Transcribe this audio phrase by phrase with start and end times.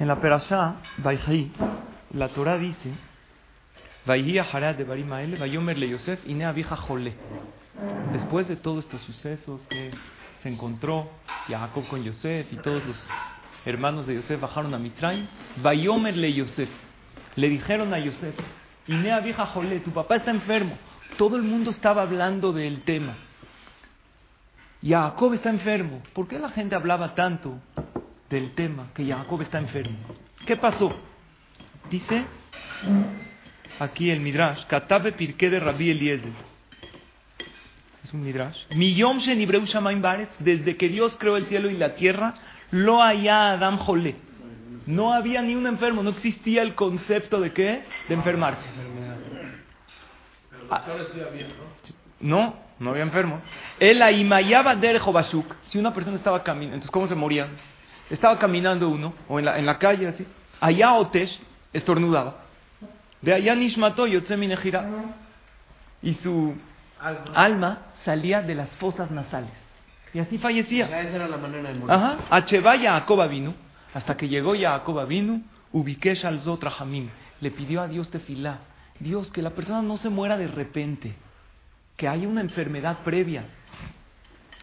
[0.00, 1.52] En la Perashá, Baihi,
[2.14, 2.90] la Torah dice,
[4.06, 5.36] de Barimael,
[5.90, 6.24] Yosef.
[8.10, 9.90] Después de todos estos sucesos que
[10.42, 11.10] se encontró
[11.48, 13.08] Jacob con Yosef y todos los
[13.66, 15.26] hermanos de Yosef bajaron a Mitraim,
[15.62, 16.70] Bayomer le Yosef.
[17.36, 18.34] Le dijeron a Yosef,
[18.86, 20.78] Ine vieja Jole, tu papá está enfermo.
[21.18, 23.16] Todo el mundo estaba hablando del tema.
[24.82, 26.00] Jacob está enfermo.
[26.14, 27.58] ¿Por qué la gente hablaba tanto
[28.30, 29.98] del tema que Jacob está enfermo?
[30.46, 30.96] ¿Qué pasó?
[31.90, 32.24] Dice
[33.78, 36.32] aquí el Midrash, Katabe Pirke de Rabbi Eliezer.
[38.04, 38.64] Es un Midrash.
[38.74, 42.34] Miyom Shenibreu Shamaim Baretz, desde que Dios creó el cielo y la tierra,
[42.70, 44.14] lo haya Adam Jole.
[44.86, 47.84] No había ni un enfermo, no existía el concepto de qué?
[48.08, 48.66] De enfermarse.
[52.20, 53.40] No, no había enfermo.
[53.78, 55.00] El Aimayaba der
[55.64, 57.48] Si una persona estaba caminando, entonces ¿cómo se moría?
[58.10, 60.26] Estaba caminando uno, o en la, en la calle así.
[60.60, 61.40] Allá Otesh
[61.72, 62.36] estornudaba.
[63.22, 64.88] De allá Nishmato Yotzeminejira.
[66.02, 66.54] Y su
[67.34, 67.78] alma.
[68.04, 69.50] salía de las fosas nasales.
[70.12, 70.86] Y así fallecía.
[71.00, 71.94] esa era la manera de morir.
[71.94, 72.18] Ajá.
[72.30, 73.54] Achevaya Jacoba vino.
[73.94, 75.42] Hasta que llegó ya Jacoba vino.
[75.72, 77.08] Ubiquesh al Zotrahamim.
[77.40, 78.58] Le pidió a Dios tefilá.
[78.98, 81.14] Dios, que la persona no se muera de repente.
[81.96, 83.44] Que haya una enfermedad previa.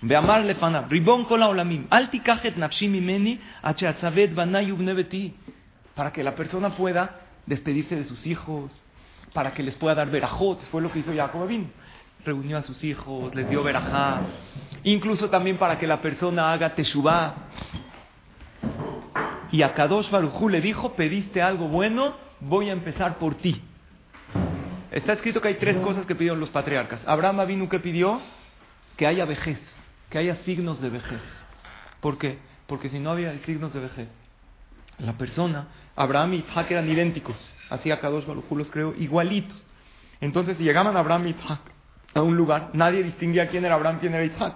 [0.02, 0.88] Ve amarle fana.
[0.90, 1.88] Ribon kola olamim.
[1.90, 3.40] Alti kajet nafshim imeni.
[3.64, 5.34] Acheatzavet banayub nebeti
[5.98, 8.84] para que la persona pueda despedirse de sus hijos,
[9.34, 10.62] para que les pueda dar verajot.
[10.70, 11.50] Fue lo que hizo Jacob.
[12.24, 14.22] Reunió a sus hijos, les dio verajá.
[14.84, 17.34] Incluso también para que la persona haga teshuvah.
[19.52, 23.62] Y a Kadosh Barujú le dijo, pediste algo bueno, voy a empezar por ti.
[24.92, 27.02] Está escrito que hay tres cosas que pidieron los patriarcas.
[27.08, 28.22] Abraham vino que pidió
[28.98, 29.60] que haya vejez,
[30.10, 31.22] que haya signos de vejez.
[32.00, 32.38] ¿Por qué?
[32.68, 34.10] Porque si no había signos de vejez,
[35.00, 37.38] la persona, Abraham y Isaac eran idénticos.
[37.70, 39.58] Así acá dos los creo, igualitos.
[40.22, 41.60] Entonces, si llegaban Abraham y Isaac
[42.14, 44.56] a un lugar, nadie distinguía quién era Abraham y quién era Isaac.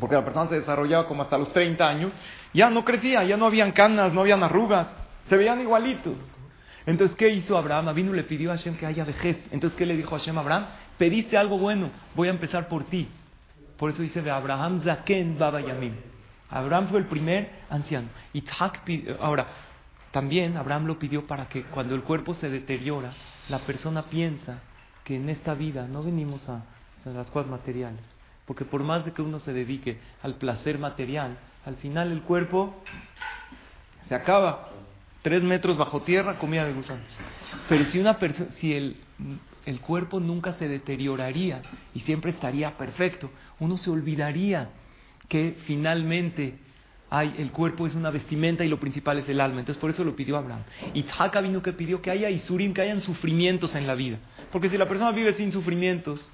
[0.00, 2.12] Porque la persona se desarrollaba como hasta los 30 años.
[2.52, 4.88] Ya no crecía, ya no habían canas, no habían arrugas.
[5.28, 6.16] Se veían igualitos.
[6.86, 7.94] Entonces, ¿qué hizo Abraham?
[7.94, 9.38] Vino le pidió a Hashem que haya vejez.
[9.52, 10.66] Entonces, ¿qué le dijo a Hashem a Abraham?
[10.98, 13.08] Pediste algo bueno, voy a empezar por ti.
[13.82, 15.94] Por eso dice Abraham Zaken Baba Yamim.
[16.50, 18.10] Abraham fue el primer anciano.
[19.18, 19.48] ahora,
[20.12, 23.12] también Abraham lo pidió para que cuando el cuerpo se deteriora,
[23.48, 24.60] la persona piensa
[25.02, 26.62] que en esta vida no venimos a,
[27.10, 28.04] las cosas materiales.
[28.46, 32.84] Porque por más de que uno se dedique al placer material, al final el cuerpo
[34.08, 34.68] se acaba.
[35.22, 37.18] Tres metros bajo tierra, comida de gusanos.
[37.68, 38.16] Pero si, una
[38.60, 38.96] si el,
[39.66, 41.62] el cuerpo nunca se deterioraría
[41.94, 43.30] y siempre estaría perfecto,
[43.60, 44.70] uno se olvidaría
[45.28, 46.58] que finalmente
[47.10, 49.60] hay, el cuerpo es una vestimenta y lo principal es el alma.
[49.60, 50.62] Entonces por eso lo pidió Abraham.
[50.94, 54.18] Itzhak vino que pidió que haya isurim, que hayan sufrimientos en la vida.
[54.50, 56.30] Porque si la persona vive sin sufrimientos,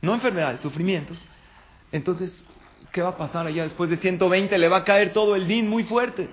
[0.00, 1.22] no enfermedades, sufrimientos,
[1.92, 2.34] entonces,
[2.92, 3.64] ¿qué va a pasar allá?
[3.64, 6.28] Después de 120 le va a caer todo el din muy fuerte.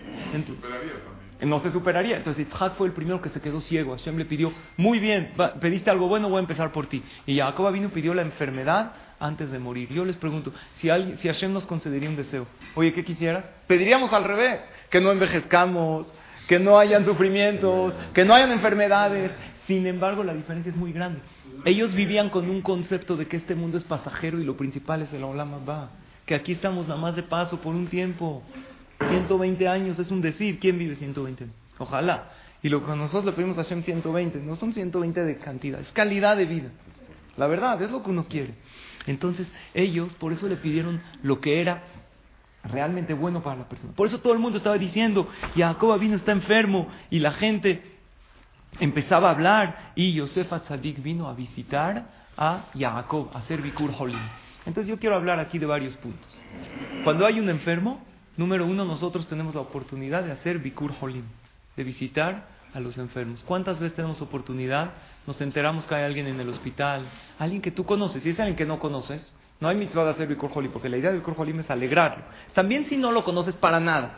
[1.46, 2.18] No se superaría.
[2.18, 3.96] Entonces Itzhak fue el primero que se quedó ciego.
[3.96, 7.04] Hashem le pidió, muy bien, pediste algo bueno, voy a empezar por ti.
[7.26, 9.90] Y Jacob vino y pidió la enfermedad antes de morir.
[9.90, 12.46] Yo les pregunto, si, alguien, si Hashem nos concedería un deseo,
[12.76, 13.46] oye, ¿qué quisieras?
[13.68, 14.60] Pediríamos al revés,
[14.90, 16.08] que no envejezcamos,
[16.48, 19.32] que no hayan sufrimientos, que no hayan enfermedades.
[19.68, 21.22] Sin embargo, la diferencia es muy grande.
[21.66, 25.14] Ellos vivían con un concepto de que este mundo es pasajero y lo principal es
[25.14, 25.92] el Olama va.
[26.26, 28.44] Que aquí estamos nada más de paso por un tiempo.
[29.10, 30.60] 120 años es un decir.
[30.60, 31.48] ¿Quién vive 120
[31.80, 32.32] Ojalá.
[32.62, 35.92] Y lo que nosotros le pedimos a Hashem 120, no son 120 de cantidad, es
[35.92, 36.70] calidad de vida.
[37.36, 38.54] La verdad, es lo que uno quiere.
[39.06, 41.84] Entonces ellos por eso le pidieron lo que era
[42.64, 43.92] realmente bueno para la persona.
[43.94, 47.84] Por eso todo el mundo estaba diciendo, Jacob vino, está enfermo, y la gente
[48.80, 52.06] empezaba a hablar, y Yosef Atzadik vino a visitar
[52.38, 54.20] a Jacob, a hacer Bikur Holim.
[54.66, 56.34] Entonces yo quiero hablar aquí de varios puntos.
[57.04, 58.02] Cuando hay un enfermo,
[58.38, 61.26] número uno, nosotros tenemos la oportunidad de hacer Bikur Holim,
[61.76, 63.44] de visitar a los enfermos.
[63.44, 64.92] ¿Cuántas veces tenemos oportunidad
[65.26, 67.04] nos enteramos que hay alguien en el hospital,
[67.40, 70.28] alguien que tú conoces, si es alguien que no conoces, no hay mitzvah de hacer
[70.28, 72.24] Bikur porque la idea de Bikur es alegrarlo.
[72.54, 74.18] También si no lo conoces para nada,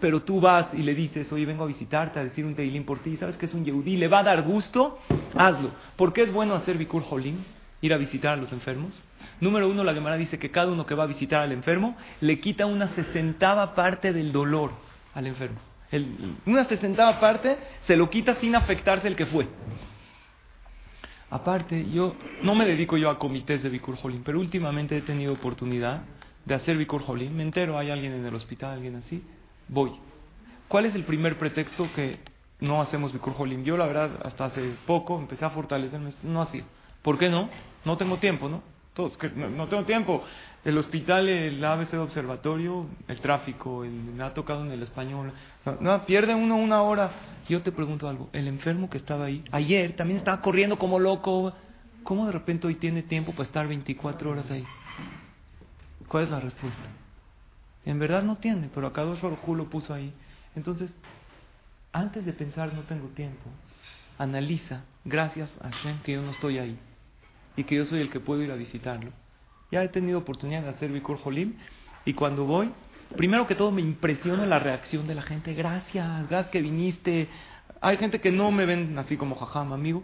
[0.00, 2.98] pero tú vas y le dices, oye, vengo a visitarte, a decir un teilín por
[2.98, 4.98] ti, sabes que es un yehudí, le va a dar gusto,
[5.36, 5.70] hazlo.
[5.96, 7.02] ¿Por qué es bueno hacer Bikur
[7.82, 9.02] Ir a visitar a los enfermos.
[9.40, 12.38] Número uno, la Gemara dice que cada uno que va a visitar al enfermo le
[12.40, 14.72] quita una sesentava parte del dolor
[15.14, 15.58] al enfermo.
[16.46, 17.56] una sesentava parte
[17.86, 19.48] se lo quita sin afectarse el que fue.
[21.30, 26.02] Aparte, yo no me dedico yo a comités de Bikur pero últimamente he tenido oportunidad
[26.44, 27.02] de hacer Bikur.
[27.30, 29.22] Me entero, hay alguien en el hospital, alguien así,
[29.68, 29.92] voy.
[30.68, 32.18] ¿Cuál es el primer pretexto que
[32.60, 33.62] no hacemos Bikur Jolim?
[33.62, 36.64] Yo, la verdad, hasta hace poco empecé a fortalecerme, no hacía.
[37.02, 37.48] ¿Por qué no?
[37.84, 38.62] No tengo tiempo, ¿no?
[38.94, 40.24] Todos, que no, tengo tiempo.
[40.64, 45.32] El hospital, el ABC de observatorio, el tráfico, el, me ha tocado en el español.
[45.80, 47.10] No, pierde uno una hora.
[47.48, 48.28] Yo te pregunto algo.
[48.32, 51.52] El enfermo que estaba ahí, ayer también estaba corriendo como loco.
[52.02, 54.64] ¿Cómo de repente hoy tiene tiempo para estar 24 horas ahí?
[56.08, 56.82] ¿Cuál es la respuesta?
[57.84, 60.12] En verdad no tiene, pero acá dos lo puso ahí.
[60.56, 60.90] Entonces,
[61.92, 63.48] antes de pensar no tengo tiempo,
[64.18, 66.78] analiza, gracias a Hashem que yo no estoy ahí
[67.56, 69.12] y que yo soy el que puedo ir a visitarlo.
[69.70, 71.54] Ya he tenido oportunidad de hacer Bikur Jolim
[72.04, 72.70] y cuando voy,
[73.16, 75.54] primero que todo me impresiona la reacción de la gente.
[75.54, 77.28] Gracias, gracias que viniste.
[77.80, 80.02] Hay gente que no me ven así como jajam, amigo.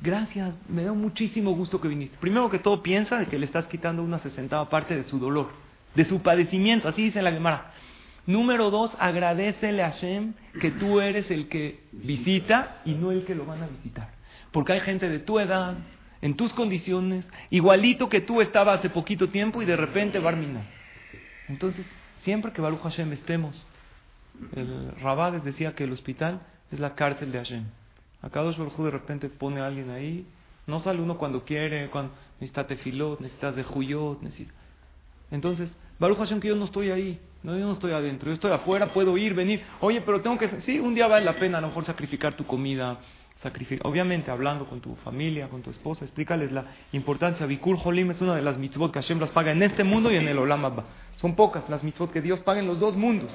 [0.00, 2.18] Gracias, me da muchísimo gusto que viniste.
[2.18, 5.50] Primero que todo piensa que le estás quitando una sesentava parte de su dolor,
[5.94, 7.72] de su padecimiento, así dice la Gemara.
[8.26, 13.34] Número dos, agradecele a Hashem que tú eres el que visita y no el que
[13.34, 14.10] lo van a visitar.
[14.52, 15.76] Porque hay gente de tu edad,
[16.20, 20.38] en tus condiciones, igualito que tú estaba hace poquito tiempo y de repente va a
[21.48, 21.86] Entonces,
[22.22, 23.66] siempre que Baruch Hashem estemos,
[24.54, 27.64] el Rabades decía que el hospital es la cárcel de Hashem.
[28.20, 30.26] Acá dos de repente pone a alguien ahí,
[30.66, 34.20] no sale uno cuando quiere, cuando necesitas tefilot, necesitas de juyot.
[35.30, 38.52] Entonces, Baruch Hashem que yo no estoy ahí, no, yo no estoy adentro, yo estoy
[38.52, 41.60] afuera, puedo ir, venir, oye, pero tengo que, sí, un día vale la pena a
[41.60, 42.98] lo mejor sacrificar tu comida,
[43.84, 47.46] Obviamente, hablando con tu familia, con tu esposa, explícales la importancia.
[47.46, 50.16] Bikur Holim es una de las mitzvot que Hashem las paga en este mundo y
[50.16, 50.84] en el Olam Abba.
[51.16, 53.30] Son pocas las mitzvot que Dios paga en los dos mundos.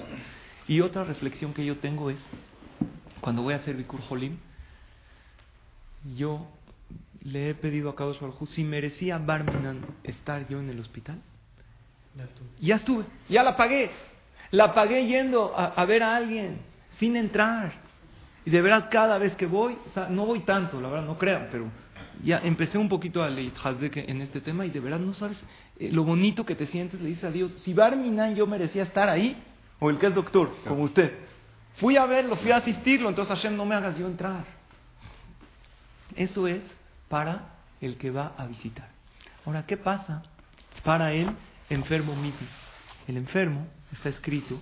[0.67, 2.17] Y otra reflexión que yo tengo es,
[3.21, 4.38] cuando voy a hacer Bikur Holim,
[6.17, 6.47] yo
[7.23, 11.21] le he pedido a Kadosh Baruj si merecía Barminan estar yo en el hospital.
[12.17, 12.47] Ya estuve.
[12.59, 13.89] Ya estuve, ya la pagué.
[14.51, 16.59] La pagué yendo a, a ver a alguien,
[17.00, 17.82] sin entrar.
[18.45, 19.78] Y de verdad, cada vez que voy,
[20.10, 21.69] no voy tanto, la verdad, no crean, pero
[22.24, 23.54] ya empecé un poquito a leer
[23.95, 25.42] en este tema y de verdad no sabes
[25.80, 29.10] eh, lo bonito que te sientes, le dices a Dios, si Barminan yo merecía estar
[29.10, 29.42] ahí,
[29.80, 31.13] o el que es doctor, como usted,
[31.78, 34.46] fui a verlo, fui a asistirlo, entonces Hashem no me hagas yo entrar.
[36.16, 36.62] Eso es
[37.10, 38.89] para el que va a visitar.
[39.46, 40.24] Ahora, ¿qué pasa
[40.84, 41.30] para el
[41.69, 42.48] enfermo mismo?
[43.07, 44.57] El enfermo está escrito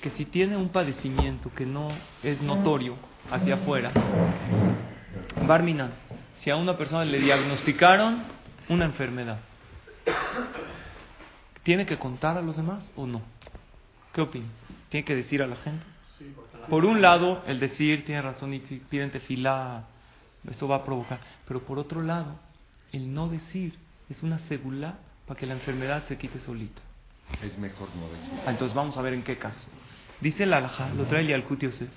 [0.00, 1.88] que si tiene un padecimiento que no
[2.22, 2.96] es notorio
[3.30, 3.92] hacia afuera,
[5.46, 5.90] Barminan,
[6.40, 8.22] si a una persona le diagnosticaron
[8.68, 9.38] una enfermedad,
[11.62, 13.22] ¿tiene que contar a los demás o no?
[14.12, 14.46] ¿Qué opina?
[14.88, 15.84] ¿Tiene que decir a la gente?
[16.68, 19.84] Por un lado, el decir tiene razón y piden tefilá,
[20.48, 21.18] esto va a provocar.
[21.46, 22.36] Pero por otro lado,
[22.92, 23.74] el no decir
[24.10, 26.80] es una segula para que la enfermedad se quite solita.
[27.42, 28.40] Es mejor no decir.
[28.46, 29.66] Ah, entonces vamos a ver en qué caso.
[30.20, 31.88] Dice el alajá, lo trae el Yosef,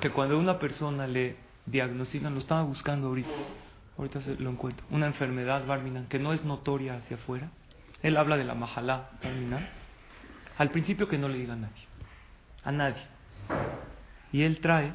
[0.00, 1.36] que cuando una persona le
[1.66, 3.28] diagnostican, lo estaba buscando ahorita,
[3.96, 7.50] ahorita se lo encuentro, una enfermedad barminan que no es notoria hacia afuera,
[8.02, 9.68] él habla de la majalá barminan,
[10.56, 11.84] al principio que no le diga a nadie,
[12.64, 13.02] a nadie.
[14.32, 14.92] Y él trae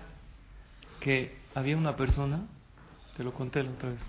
[1.00, 2.42] que había una persona,
[3.18, 4.00] te lo conté la otra vez,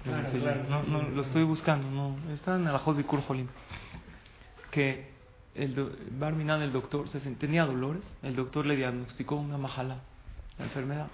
[0.68, 3.48] no, no, lo estoy buscando, no, está en el de Kurjolim,
[4.70, 5.12] que
[5.54, 9.98] el Barminan, el doctor, se tenía dolores, el doctor le diagnosticó una majala,
[10.58, 11.08] la enfermedad.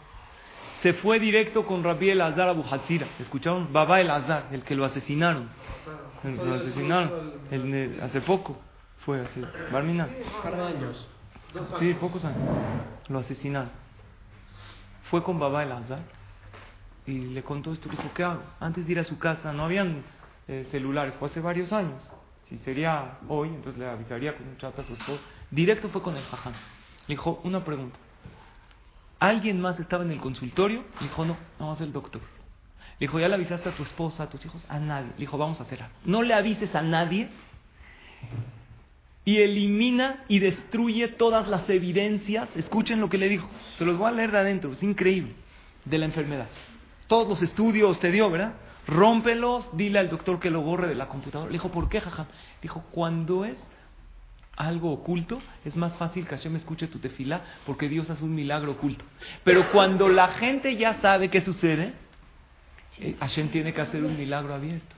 [0.83, 3.07] Se fue directo con Rabbi el Azar Abu Hatzira.
[3.19, 3.73] ¿Escucharon?
[3.73, 5.49] Baba el Azar, el que lo asesinaron.
[6.25, 7.33] lo asesinaron
[8.03, 8.59] hace poco.
[9.05, 9.43] Fue así.
[9.73, 10.09] Barminan.
[10.45, 11.09] años.
[11.79, 12.39] Sí, pocos años.
[13.09, 13.71] Lo asesinaron.
[15.11, 16.01] Fue con Baba el Azar
[17.07, 17.89] y le contó esto.
[17.89, 18.43] Dijo, ¿qué hago?
[18.61, 20.03] Antes de ir a su casa no habían
[20.49, 22.11] eh, celulares, fue hace varios años.
[22.49, 24.85] Si sería hoy, entonces le avisaría con un chat a.
[25.51, 26.53] Directo fue con el jajam.
[26.53, 27.99] Le dijo, una pregunta.
[29.21, 30.83] ¿Alguien más estaba en el consultorio?
[31.01, 32.23] Dijo, no, no, es el doctor.
[32.99, 34.63] Le dijo, ¿ya le avisaste a tu esposa, a tus hijos?
[34.69, 35.11] A nadie.
[35.11, 35.95] Le dijo, vamos a hacer algo.
[36.05, 37.29] No le avises a nadie
[39.25, 42.49] y elimina y destruye todas las evidencias.
[42.57, 43.49] Escuchen lo que le dijo.
[43.79, 45.35] Se los voy a leer de adentro, es increíble.
[45.85, 46.49] De la enfermedad.
[47.07, 48.55] Todos los estudios te dio, ¿verdad?
[48.87, 51.51] rómpelos, dile al doctor que lo borre de la computadora.
[51.51, 52.27] Le dijo, ¿por qué, jaja?
[52.61, 53.59] Dijo, cuando es
[54.61, 58.73] algo oculto, es más fácil que Hashem escuche tu tefila porque Dios hace un milagro
[58.73, 59.05] oculto.
[59.45, 61.95] Pero cuando la gente ya sabe qué sucede,
[62.99, 64.95] eh, Hashem tiene que hacer un milagro abierto.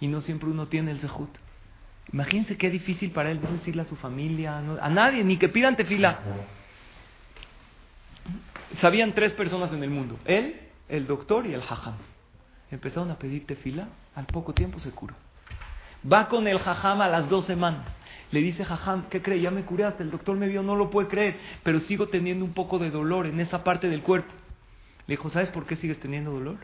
[0.00, 1.30] Y no siempre uno tiene el sejut.
[2.12, 5.76] Imagínense qué difícil para él no decirle a su familia, a nadie, ni que pidan
[5.76, 6.20] tefila.
[8.80, 11.94] Sabían tres personas en el mundo: él, el doctor y el jajam
[12.70, 15.14] empezaron a pedir tefila, al poco tiempo se curó.
[16.10, 17.86] Va con el jajama a las dos semanas.
[18.32, 19.40] Le dice Jajam, ¿qué cree?
[19.40, 22.44] Ya me curé, hasta el doctor me vio, no lo puede creer, pero sigo teniendo
[22.44, 24.32] un poco de dolor en esa parte del cuerpo.
[25.06, 26.56] Le dijo, ¿sabes por qué sigues teniendo dolor?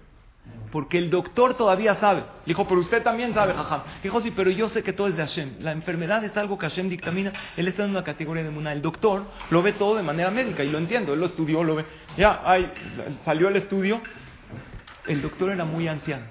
[0.73, 2.21] Porque el doctor todavía sabe.
[2.21, 3.83] Le dijo, pero usted también sabe, Jajam.
[4.03, 5.57] Dijo, sí, pero yo sé que todo es de Hashem.
[5.61, 7.33] La enfermedad es algo que Hashem dictamina.
[7.57, 8.73] Él está en una categoría de Muna.
[8.73, 11.13] El doctor lo ve todo de manera médica y lo entiendo.
[11.13, 11.85] Él lo estudió, lo ve.
[12.17, 12.73] Ya, ahí,
[13.25, 14.01] salió el estudio.
[15.07, 16.25] El doctor era muy anciano.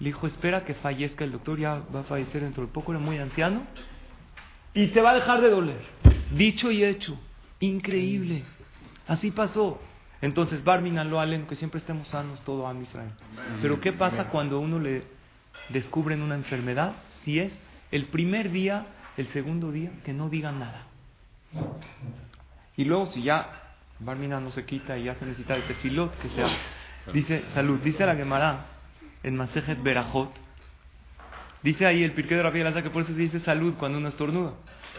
[0.00, 1.24] Le dijo, espera que fallezca.
[1.24, 3.62] El doctor ya va a fallecer dentro de poco, era muy anciano.
[4.76, 5.80] Y se va a dejar de doler.
[6.32, 7.18] Dicho y hecho.
[7.60, 8.44] Increíble.
[9.08, 9.80] Así pasó.
[10.20, 13.10] Entonces, Barminan lo alen, que siempre estemos sanos todo a Israel.
[13.62, 15.02] Pero ¿qué pasa cuando uno le
[15.70, 16.94] descubren una enfermedad?
[17.24, 17.58] Si es
[17.90, 20.86] el primer día, el segundo día, que no digan nada.
[22.76, 23.48] Y luego si ya
[23.98, 26.48] Barminan no se quita y ya se necesita el tefilot, que sea.
[27.14, 28.66] Dice, salud, dice la Gemara
[29.22, 30.32] en Masejet Berajot,
[31.62, 34.08] dice ahí el pirque de Rabbi Elazar que por eso se dice salud cuando uno
[34.08, 34.54] estornuda.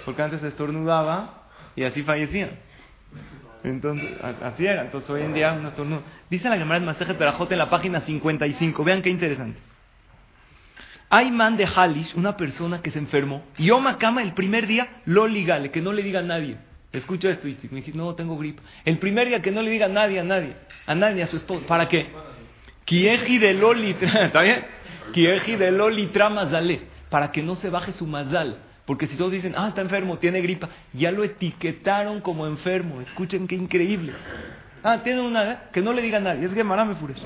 [0.06, 2.52] Porque antes se estornudaba y así fallecían.
[3.64, 4.10] Entonces,
[4.42, 4.84] así era.
[4.84, 6.02] Entonces, hoy en día, uno estornuda.
[6.30, 8.84] Dice la Gemara en Masejet Berajot en la página 55.
[8.84, 9.60] Vean qué interesante.
[11.10, 13.44] Hay man de Halish, una persona que se enfermó.
[13.58, 16.58] Y Oma Kama el primer día lo ligale, que no le diga a nadie.
[16.92, 18.62] Escucha esto, y Me dice, no, tengo gripe.
[18.84, 20.56] El primer día que no le diga a nadie, a nadie.
[20.86, 21.66] A nadie, a su esposa.
[21.66, 22.08] ¿Para qué?
[22.86, 24.66] Kieji de Loli, ¿está bien?
[27.10, 28.58] Para que no se baje su mazal.
[28.86, 33.02] Porque si todos dicen, ah, está enfermo, tiene gripa, ya lo etiquetaron como enfermo.
[33.02, 34.14] Escuchen qué increíble.
[34.84, 35.58] Ah, tiene una, ¿eh?
[35.74, 36.46] que no le diga a nadie.
[36.46, 37.22] Es Gemara Mefures.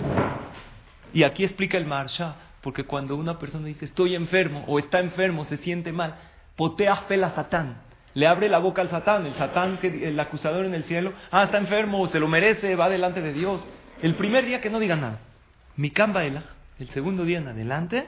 [1.14, 2.36] Y aquí explica el Marsha.
[2.62, 6.16] Porque cuando una persona dice, estoy enfermo, o está enfermo, se siente mal,
[6.56, 7.76] poteas pela Satán
[8.14, 11.44] le abre la boca al Satán, el Satán, que, el acusador en el cielo, ah,
[11.44, 13.68] está enfermo, se lo merece, va delante de Dios.
[14.02, 15.20] El primer día que no diga nada.
[15.78, 16.44] Mi cambaela,
[16.80, 18.08] el segundo día en adelante,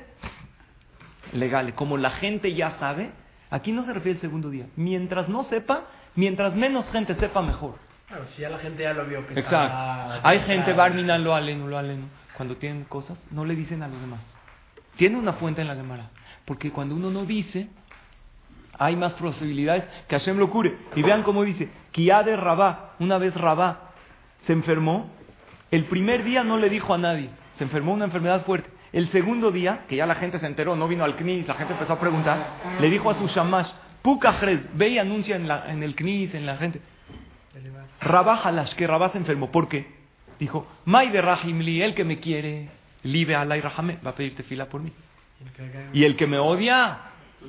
[1.32, 1.74] legal.
[1.76, 3.12] Como la gente ya sabe,
[3.50, 4.68] aquí no se refiere al segundo día.
[4.76, 7.76] Mientras no sepa, mientras menos gente sepa, mejor.
[8.08, 10.28] Claro, si ya la gente ya lo vio que Exacto.
[10.28, 12.06] Hay gente, barmina lo aleno, lo aleno.
[12.36, 14.22] Cuando tienen cosas, no le dicen a los demás.
[14.96, 16.10] Tiene una fuente en la Gemara.
[16.46, 17.70] Porque cuando uno no dice,
[18.78, 20.78] hay más posibilidades que Hashem lo cure.
[20.96, 23.92] Y vean cómo dice, de Rabá, una vez Rabá
[24.46, 25.10] se enfermó,
[25.72, 28.70] el primer día no le dijo a nadie, se enfermó una enfermedad fuerte.
[28.92, 31.74] El segundo día, que ya la gente se enteró, no vino al CNIS, la gente
[31.74, 33.70] empezó a preguntar, le dijo a su shamash,
[34.02, 36.82] Pukajres, ve y anuncia en, la, en el CNIS, en la gente.
[38.02, 39.50] Rabá Halash, que Rabá se enfermó.
[39.50, 39.88] ¿Por qué?
[40.40, 42.70] Dijo, May de Rahimli, el que me quiere,
[43.04, 44.92] libe alay rahame, va a pedirte fila por mí.
[45.94, 47.00] Y el que me odia,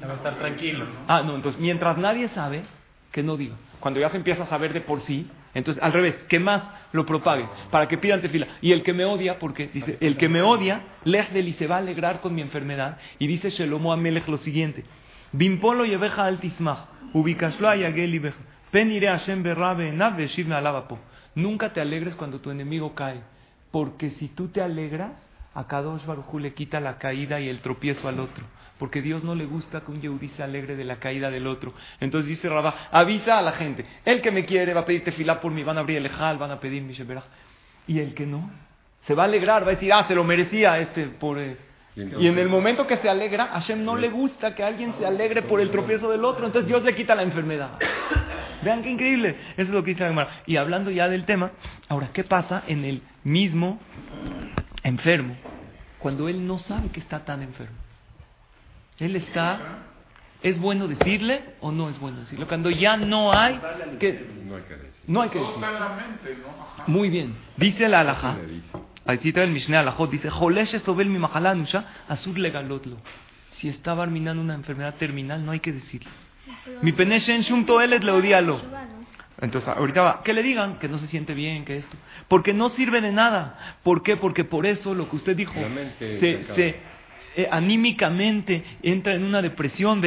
[0.00, 0.86] estar tranquilo.
[1.08, 2.64] Ah, no, entonces mientras nadie sabe,
[3.10, 3.56] que no diga.
[3.80, 7.06] Cuando ya se empieza a saber de por sí, entonces al revés, que más lo
[7.06, 8.46] propague, para que pidan tefila.
[8.60, 11.78] Y el que me odia, porque dice, el que me odia, y se va a
[11.78, 12.98] alegrar con mi enfermedad.
[13.18, 14.84] Y dice Shelomo Amelech lo siguiente,
[15.32, 18.22] Bimpolo yeveja al tismach, ubicaslo ayagel y
[18.70, 20.18] pen iré Hashem berrabe enab
[20.52, 20.98] alabapo.
[21.34, 23.22] Nunca te alegres cuando tu enemigo cae,
[23.70, 25.12] porque si tú te alegras,
[25.54, 28.44] a Kadosh Baruj le quita la caída y el tropiezo al otro
[28.78, 31.74] porque Dios no le gusta que un yehudí se alegre de la caída del otro.
[32.00, 35.40] Entonces dice Rabá, avisa a la gente, el que me quiere va a pedir tefilá
[35.40, 36.94] por mí, van a abrir el ejal, van a pedir mi
[37.86, 38.50] Y el que no,
[39.06, 41.38] se va a alegrar, va a decir, ah, se lo merecía este por...
[41.96, 45.06] Y en el momento que se alegra, a Hashem no le gusta que alguien se
[45.06, 47.78] alegre por el tropiezo del otro, entonces Dios le quita la enfermedad.
[48.64, 51.52] Vean qué increíble, eso es lo que dice la Y hablando ya del tema,
[51.88, 53.78] ahora, ¿qué pasa en el mismo
[54.82, 55.36] enfermo
[56.00, 57.83] cuando él no sabe que está tan enfermo?
[58.98, 59.58] Él está,
[60.42, 62.46] ¿es bueno decirle o no es bueno decirlo?
[62.46, 63.60] Cuando ya no hay
[63.98, 64.44] que...
[65.06, 65.54] No hay que decir.
[66.86, 67.34] Muy bien.
[67.56, 68.36] Dice la alajá.
[69.06, 70.10] Ahí cita el Mishneh alajot.
[70.10, 70.30] Dice,
[70.80, 71.20] sobel mi
[72.08, 72.96] azur legalotlo.
[73.56, 76.10] Si está barminando una enfermedad terminal, no hay que decirle.
[76.82, 78.60] Mi peneshen shum toelet le odialo.
[79.40, 81.96] Entonces, ahorita va, que le digan que no se siente bien, que esto.
[82.28, 83.76] Porque no sirve de nada.
[83.82, 84.16] ¿Por qué?
[84.16, 85.54] Porque por eso lo que usted dijo
[85.98, 86.80] se, se,
[87.36, 90.00] eh, anímicamente entra en una depresión.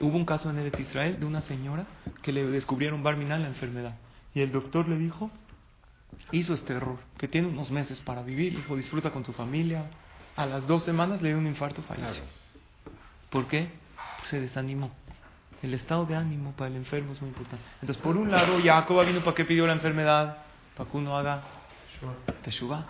[0.00, 1.86] Hubo un caso en el Israel de una señora
[2.22, 3.96] que le descubrieron barminal la enfermedad.
[4.34, 5.30] Y el doctor le dijo,
[6.32, 9.90] hizo este error, que tiene unos meses para vivir, dijo, disfruta con tu familia.
[10.36, 12.22] A las dos semanas le dio un infarto, falleció.
[13.30, 13.68] ¿Por qué?
[14.24, 14.90] se desanimó.
[15.62, 17.64] El estado de ánimo para el enfermo es muy importante.
[17.80, 20.38] Entonces, por un lado, Jacob vino para qué pidió la enfermedad,
[20.76, 21.42] para que uno haga
[22.44, 22.84] Teshuvah.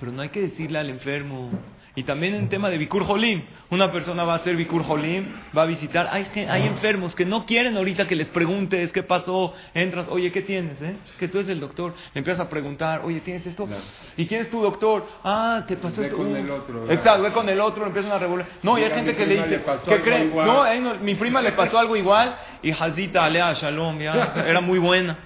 [0.00, 1.50] Pero no hay que decirle al enfermo.
[1.94, 3.42] Y también en tema de Bikur Jolim.
[3.70, 5.26] Una persona va a hacer Bikur Jolim,
[5.56, 6.08] va a visitar.
[6.10, 9.52] Hay, hay enfermos que no quieren ahorita que les preguntes qué pasó.
[9.74, 10.80] Entras, oye, ¿qué tienes?
[10.80, 10.96] Eh?
[11.20, 11.94] Que tú eres el doctor.
[12.14, 13.68] Le empiezas a preguntar, oye, ¿tienes esto?
[14.16, 15.06] ¿Y quién es tu doctor?
[15.22, 16.16] Ah, te pasó Ve esto.
[16.16, 16.36] con Uh.
[16.36, 16.90] el otro.
[16.90, 18.46] Exacto, ve con el otro, empiezan a revolver.
[18.62, 19.48] No, y hay gente que le dice,
[19.86, 20.28] le ¿qué creen?
[20.28, 20.46] igual.
[20.82, 25.16] No, mi prima le pasó algo igual y Hazita Alea Shalom, ya, era muy buena.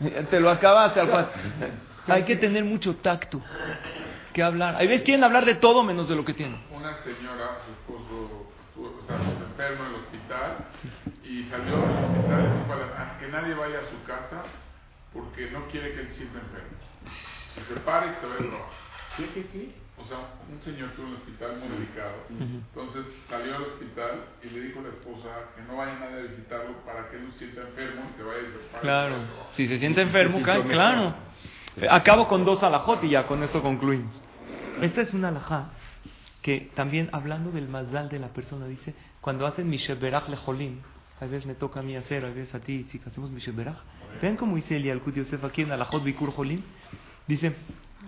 [0.30, 1.28] Te lo acabaste al cual.
[2.06, 3.42] Hay que tener mucho tacto
[4.32, 4.76] que hablar.
[4.76, 6.60] Hay veces quieren hablar de todo menos de lo que tienen.
[6.70, 10.56] Una señora, su esposo, estuvo o sea, enfermo en el hospital
[11.24, 14.44] y salió del hospital y dijo a que nadie vaya a su casa
[15.12, 16.76] porque no quiere que él sienta enfermo.
[17.56, 18.86] Y se para y se va a trabajar.
[19.16, 19.86] ¿Qué, qué, qué?
[19.96, 20.18] O sea,
[20.52, 22.16] un señor estuvo en el hospital muy delicado.
[22.28, 26.22] Entonces salió al hospital y le dijo a la esposa que no vaya nadie a
[26.28, 28.80] visitarlo para que él no se sienta enfermo y se vaya y se pare y
[28.82, 29.56] Claro, se vaya a trabajar.
[29.56, 31.14] si se siente enfermo, Se claro.
[31.76, 34.22] Eh, Acabo con dos alajot y ya con esto concluimos.
[34.80, 35.70] Esta es una alajá
[36.42, 40.78] que también hablando del mazal de la persona, dice, cuando hacen Misheberach lejolim,
[41.20, 43.78] a veces me toca a mí hacer, a veces a ti, si hacemos Misheberach,
[44.22, 46.62] vean cómo dice el Yalkut Yosef aquí en alajot Bikur Jolim,
[47.26, 47.56] dice,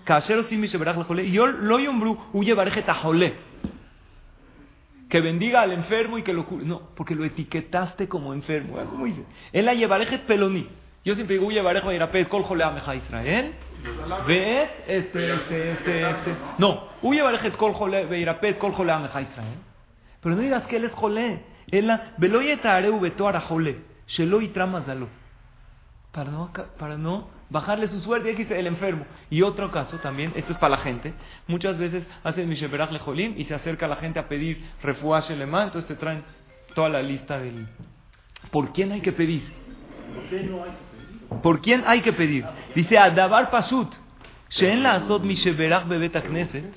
[0.05, 3.35] Kasher osim Misheberach lejolim, yo lo yombru, huye barejet ajolé,
[5.09, 6.65] que bendiga al enfermo y que lo cure.
[6.65, 8.77] No, porque lo etiquetaste como enfermo.
[8.77, 9.25] Vean ¿Cómo dice?
[9.53, 10.69] Él la llevarejet peloni.
[11.05, 13.55] Yo siempre digo, llevarejo irapet kol jolea meja Israel.
[14.27, 16.37] Veet, este, este, este, este.
[16.59, 19.59] No, huye barejet kol jole, veirapet kol jolea meja Israel.
[20.21, 21.43] Pero no digas que él es jolé.
[21.71, 23.79] Él la, velo yetareu beto ara jolé.
[24.07, 25.09] Shelo yitra mazalo.
[26.13, 29.07] Para no, para no bajarle su suerte, aquí dice el enfermo.
[29.31, 31.15] Y otro caso también, esto es para la gente,
[31.47, 35.87] muchas veces hacen Misheberach Lejolim y se acerca la gente a pedir refuaje Lema, entonces
[35.87, 36.25] te traen
[36.75, 37.69] toda la lista del...
[38.51, 39.43] ¿Por quién hay que pedir?
[40.15, 40.25] ¿Por
[41.61, 42.45] quién hay que pedir?
[42.75, 43.93] Dice Adabar Pasut,
[44.51, 46.75] She'en la azot Misheberach bebet Knesset,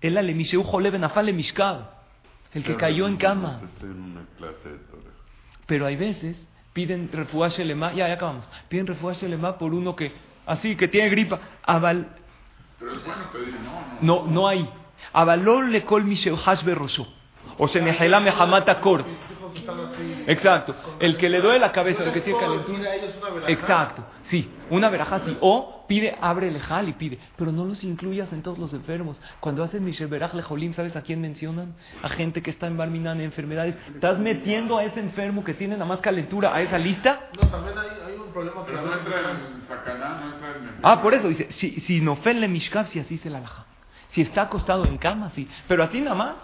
[0.00, 1.32] Ela le Misheu Jole benafal le
[2.54, 3.60] el que cayó en cama.
[5.66, 6.36] Pero hay veces
[6.72, 10.12] piden refuaje lema, ya, ya acabamos, piden refuaje lema por uno que,
[10.46, 11.40] así, que tiene gripa.
[11.64, 12.08] Aval,
[12.78, 13.54] Pero es bueno pedir,
[14.00, 14.30] no, no.
[14.30, 14.68] no, hay.
[15.12, 17.06] Avalol le kol misheu hash berosho.
[17.58, 19.04] O se mejela mehamata kor.
[20.26, 20.74] Exacto.
[21.00, 22.94] El que le duele la cabeza, el que tiene calentura.
[23.48, 24.04] Exacto.
[24.22, 25.36] Sí, una veraja sí.
[25.40, 27.18] O pide, abre el jal y pide.
[27.36, 29.20] Pero no los incluyas en todos los enfermos.
[29.40, 31.74] Cuando hacen Misheberach Lejolim, ¿sabes a quién mencionan?
[32.02, 33.76] A gente que está en Barminan, enfermedades.
[33.94, 37.28] ¿Estás metiendo a ese enfermo que tiene nada más calentura a esa lista?
[37.40, 40.78] No, también hay, hay un problema que Pero no entra en Sacaná, no entra en
[40.82, 43.64] Ah, por eso dice, si, si no le mishkav, si así se la laja.
[44.10, 45.48] Si está acostado en cama, sí.
[45.66, 46.34] Pero así nada más.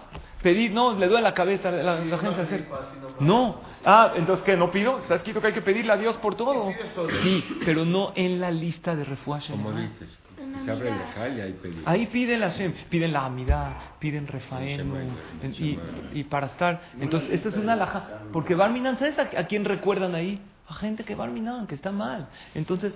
[0.45, 2.75] Pedir, no, le duele la cabeza, la, la gente acerca.
[3.19, 3.61] No.
[3.83, 4.55] Ah, entonces, ¿qué?
[4.55, 4.99] ¿No pido?
[4.99, 6.71] Está escrito que hay que pedirle a Dios por todo.
[7.23, 9.51] Sí, pero no en la lista de refuaje.
[9.51, 10.07] Como dices,
[10.63, 11.83] se abre el y ahí pedir.
[11.87, 14.95] Ahí piden la Shem, piden la amidad, piden refaenu,
[15.57, 15.79] y,
[16.13, 16.79] y para estar.
[16.99, 18.03] Entonces, esta es una laja.
[18.31, 20.39] Porque Barminan, ¿sabes a, a quién recuerdan ahí?
[20.69, 22.27] A gente que Barminan, que está mal.
[22.53, 22.95] Entonces,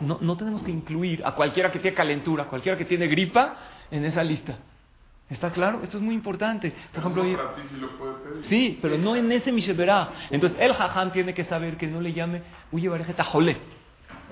[0.00, 3.54] no, no tenemos que incluir a cualquiera que tiene calentura, a cualquiera que tiene gripa
[3.92, 4.58] en esa lista.
[5.30, 5.80] ¿Está claro?
[5.82, 6.72] Esto es muy importante.
[6.92, 8.44] Por ejemplo, no, para ti sí lo puede pedir.
[8.44, 10.10] Sí, pero no en ese Misheberá.
[10.30, 13.58] Entonces el jajam tiene que saber que no le llame Uye Bareje Tajolé.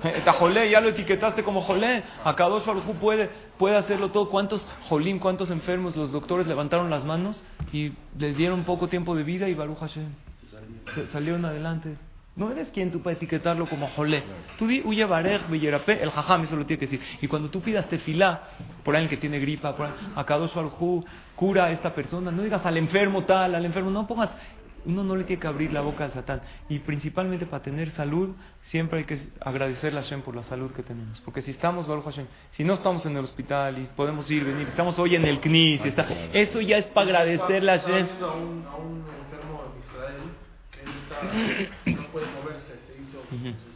[0.03, 2.03] Eh, Tajolé, ya lo etiquetaste como Jolé.
[2.25, 2.65] Acá dos
[3.01, 4.31] puede, puede hacerlo todo.
[4.31, 9.23] ¿Cuántos Jolim, cuántos enfermos los doctores levantaron las manos y les dieron poco tiempo de
[9.23, 10.09] vida y Baruch Hashem?
[11.13, 11.97] Salieron adelante.
[12.37, 14.23] No eres quien tú para etiquetarlo como jolé.
[14.59, 17.01] Tú di Uye Barej, el jajam, eso lo tiene que decir.
[17.23, 18.43] Y cuando tú pidas tefilá,
[18.85, 21.03] por alguien que tiene gripa, por a Kadosh Baruj
[21.35, 24.29] cura a esta persona, no digas al enfermo tal, al enfermo, no pongas.
[24.85, 26.43] Uno no le tiene que abrir la boca al Satán.
[26.69, 30.83] Y principalmente para tener salud, siempre hay que agradecerle a Hashem por la salud que
[30.83, 31.19] tenemos.
[31.23, 34.69] Porque si estamos, Baruch Hashem, si no estamos en el hospital y podemos ir, venir,
[34.69, 38.07] estamos hoy en el CNIS, y está, eso ya es para agradecerle a Hashem.
[42.17, 43.21] Un, un puede moverse, se hizo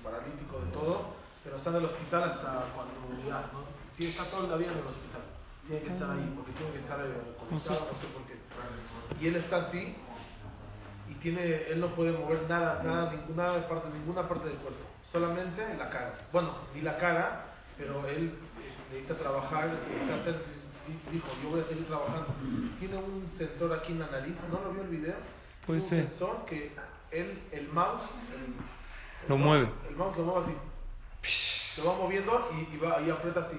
[0.03, 3.64] paralítico de todo, pero está en el hospital hasta cuando ya, ¿no?
[3.96, 5.22] Sí, está toda la vida en el hospital.
[5.66, 8.37] Tiene que estar ahí, porque tiene que estar eh, conectado, no sé por qué.
[9.20, 9.94] Y él está así,
[11.09, 14.81] y tiene, él no puede mover nada, nada, ninguna parte, ninguna parte del cuerpo,
[15.12, 16.14] solamente la cara.
[16.33, 20.44] Bueno, ni la cara, pero él eh, necesita trabajar, necesita hacer,
[20.87, 22.26] di- dijo, yo voy a seguir trabajando.
[22.79, 25.14] Tiene un sensor aquí en la nariz, ¿no lo vio el video?
[25.66, 26.05] Puede Tiene ser.
[26.05, 26.72] un sensor que
[27.12, 28.03] él, el mouse,
[28.35, 28.55] el, el
[29.29, 29.68] Lo mouse- mueve.
[29.88, 30.57] El mouse lo mueve así.
[31.75, 33.57] Se va moviendo y, y va y aprieta así.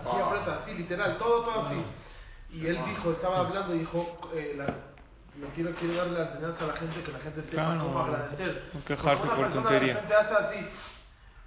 [0.00, 0.26] Así Ah.
[0.26, 1.82] aprieta, así, literal, todo, todo así.
[2.50, 6.64] Y él dijo, estaba hablando y dijo, eh, la, lo quiero, quiero darle la enseñanza
[6.64, 7.80] a la gente, que la gente sepa Claro.
[7.82, 8.70] cómo agradecer.
[8.72, 9.94] No quejarse una por persona tontería.
[9.94, 10.68] De repente hace así.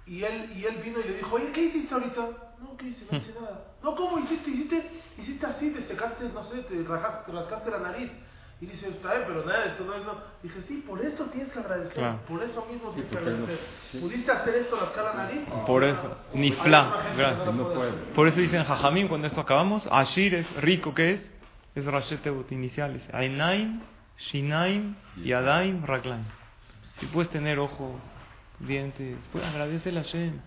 [0.06, 2.20] Y él, y él vino y le dijo, oye, ¿qué hiciste ahorita?
[2.60, 3.06] No, ¿qué hice?
[3.10, 3.64] No hice nada.
[3.82, 4.50] No, ¿cómo hiciste?
[4.50, 8.10] Hiciste, hiciste así, te secaste, no sé, te rajaste, te rascaste la nariz.
[8.62, 10.14] Y dice, está bien, pero nada, esto no es no.
[10.40, 11.94] Dije, sí, por eso tienes que agradecer.
[11.94, 12.20] Claro.
[12.28, 13.66] Por eso mismo tienes que porque no- agradecer.
[13.90, 13.98] sí.
[13.98, 15.40] ¿Pudiste hacer esto, rascar la nariz?
[15.66, 17.54] Por eso, ni fla, que gracias.
[17.54, 17.90] No puede.
[18.14, 21.30] Por eso dicen Jajamín cuando esto acabamos, Ashir es rico, ¿qué es?
[21.74, 23.02] Es Rashetevot iniciales.
[23.12, 23.80] Ainaim,
[24.16, 26.22] Shinaim, Yadaim, Raglaim.
[27.00, 27.96] Si puedes tener ojos,
[28.60, 30.40] dientes, pues agradece a Hashem.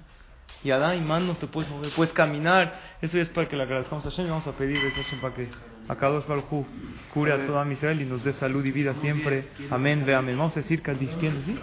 [0.64, 2.80] Yadaim, manos, te puedes mover, puedes caminar.
[3.02, 5.20] Eso ya es para que le agradezcamos a Hashem y vamos a pedir a Hashem
[5.20, 5.50] para que
[5.88, 6.66] Akadosh Baruj
[7.14, 9.46] cure a toda Israel y nos dé salud y vida siempre.
[9.70, 10.38] Amén, ve amén.
[10.38, 10.82] Vamos a decir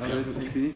[0.07, 0.71] ver, sí.